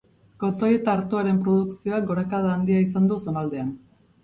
[0.43, 3.73] Kotoi eta artoaren produkzioak gorakada handia izan du zonaldean.